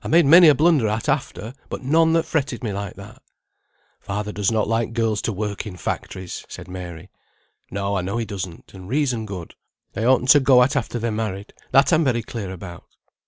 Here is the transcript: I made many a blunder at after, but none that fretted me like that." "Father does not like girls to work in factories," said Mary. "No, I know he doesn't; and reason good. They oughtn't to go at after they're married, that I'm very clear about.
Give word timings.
I 0.00 0.06
made 0.06 0.26
many 0.26 0.46
a 0.46 0.54
blunder 0.54 0.86
at 0.86 1.08
after, 1.08 1.52
but 1.68 1.82
none 1.82 2.12
that 2.12 2.22
fretted 2.22 2.62
me 2.62 2.72
like 2.72 2.94
that." 2.94 3.20
"Father 3.98 4.30
does 4.30 4.52
not 4.52 4.68
like 4.68 4.92
girls 4.92 5.20
to 5.22 5.32
work 5.32 5.66
in 5.66 5.76
factories," 5.76 6.44
said 6.48 6.68
Mary. 6.68 7.10
"No, 7.72 7.96
I 7.96 8.02
know 8.02 8.16
he 8.16 8.24
doesn't; 8.24 8.72
and 8.74 8.88
reason 8.88 9.26
good. 9.26 9.56
They 9.94 10.06
oughtn't 10.06 10.30
to 10.30 10.38
go 10.38 10.62
at 10.62 10.76
after 10.76 11.00
they're 11.00 11.10
married, 11.10 11.52
that 11.72 11.92
I'm 11.92 12.04
very 12.04 12.22
clear 12.22 12.52
about. 12.52 12.84